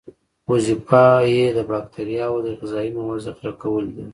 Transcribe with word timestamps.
وظیفه 0.51 1.03
یې 1.35 1.45
د 1.57 1.59
باکتریاوو 1.69 2.43
د 2.45 2.47
غذایي 2.59 2.89
موادو 2.97 3.23
ذخیره 3.25 3.53
کول 3.61 3.85
دي. 3.95 4.05